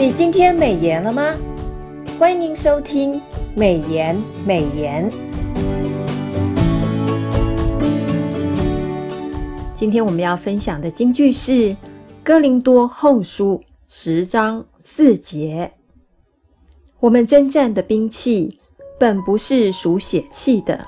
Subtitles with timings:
[0.00, 1.36] 你今天美颜了吗？
[2.18, 3.20] 欢迎收听
[3.54, 4.16] 美言
[4.46, 5.06] 美言。
[9.74, 11.52] 今天我们要分享的金句是
[12.24, 15.70] 《哥林多后书》十章四节。
[17.00, 18.58] 我们征战的兵器，
[18.98, 20.86] 本不是属血气的，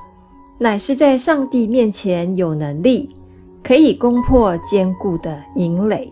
[0.59, 3.15] 乃是在上帝面前有能力，
[3.63, 6.11] 可以攻破坚固的营垒。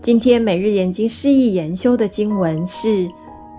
[0.00, 2.88] 今天每日研经释义研修的经文是《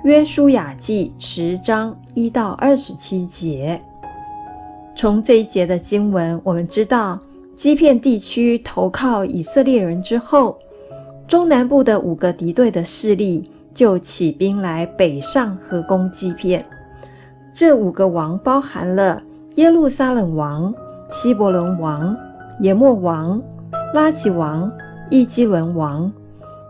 [0.04, 3.80] 约书亚记》十章一到二十七节。
[4.96, 7.20] 从这一节的经文，我们知道，
[7.58, 10.58] 基遍地区投靠以色列人之后，
[11.28, 16.66] 中南部的五个敌对的势力就起兵来北上合攻基遍。
[17.52, 19.22] 这五个王包含了
[19.56, 20.74] 耶路撒冷王、
[21.12, 22.16] 希伯伦王、
[22.62, 23.42] 耶末王、
[23.94, 24.72] 拉吉王、
[25.12, 26.12] 伊基伦王。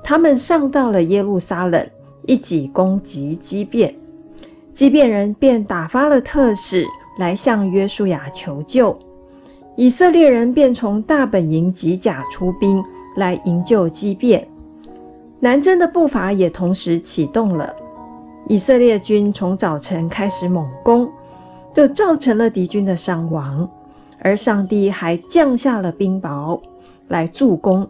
[0.10, 1.88] 他们上到了耶路撒冷，
[2.26, 3.94] 一起攻击基遍，
[4.74, 6.84] 基遍人便打发了特使
[7.20, 8.98] 来向约书亚求救，
[9.76, 12.84] 以色列人便从大本营吉甲出兵
[13.18, 14.48] 来营救基遍，
[15.42, 17.72] 南征的步伐也同时启动了。
[18.48, 21.08] 以色列军从早晨开始猛攻，
[21.72, 23.70] 就造成了敌军的伤亡，
[24.24, 26.60] 而上帝还降下了冰雹
[27.10, 27.88] 来助攻。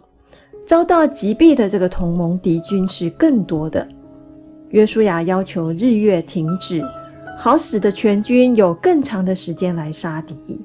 [0.70, 3.84] 遭到击毙的这个同盟敌军是更多的。
[4.68, 6.80] 约书亚要求日月停止，
[7.36, 10.60] 好使得全军有更长的时间来杀敌。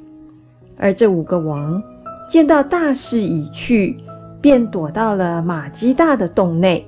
[0.78, 1.82] 而这五个王
[2.30, 3.98] 见到大势已去，
[4.40, 6.86] 便躲到了玛基大的洞内。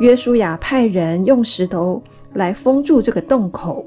[0.00, 3.86] 约书亚派人用石头来封住这个洞口，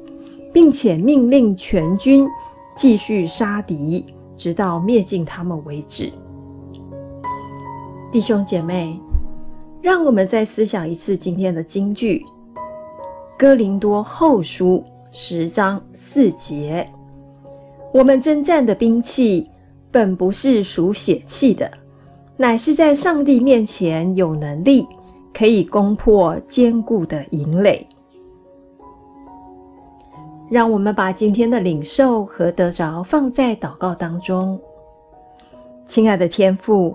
[0.53, 2.25] 并且命令全军
[2.73, 4.05] 继续杀敌，
[4.37, 6.09] 直到灭尽他们为止。
[8.11, 8.99] 弟兄姐妹，
[9.81, 12.25] 让我们再思想一次今天的金句，
[13.39, 16.85] 《哥林多后书》十章四节：
[17.93, 19.49] 我们征战的兵器，
[19.89, 21.71] 本不是属血气的，
[22.35, 24.85] 乃是在上帝面前有能力，
[25.33, 27.87] 可以攻破坚固的营垒。
[30.49, 34.59] 让我们把今天的领受和得着放在祷告当中，
[35.85, 36.93] 亲爱的天父。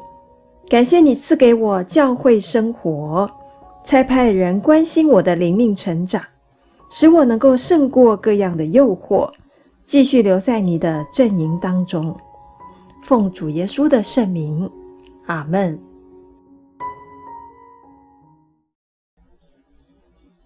[0.69, 3.31] 感谢你赐给我教会生活，
[3.85, 6.21] 差派人关心我的灵命成长，
[6.91, 9.31] 使我能够胜过各样的诱惑，
[9.85, 12.17] 继续留在你的阵营当中。
[13.05, 14.69] 奉主耶稣的圣名，
[15.27, 15.79] 阿门。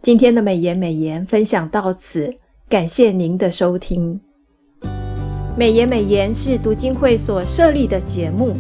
[0.02, 2.34] 今天的美言美言分享到此，
[2.69, 4.20] 感谢您的收听。
[5.56, 8.54] 美言美言是读经会所设立的节目。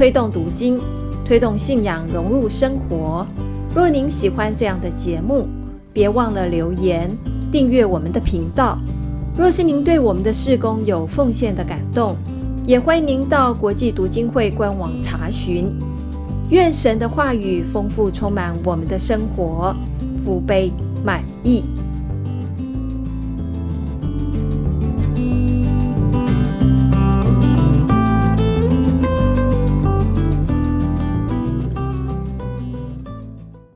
[0.00, 0.80] 推动读经，
[1.26, 3.26] 推动信仰融入生活。
[3.74, 5.46] 若您喜欢这样的节目，
[5.92, 7.14] 别忘了留言
[7.52, 8.78] 订阅我们的频道。
[9.36, 12.16] 若是您对我们的事工有奉献的感动，
[12.64, 15.70] 也欢迎您到国际读经会官网查询。
[16.48, 19.76] 愿神的话语丰富充满我们的生活，
[20.24, 20.72] 福杯
[21.04, 21.62] 满溢。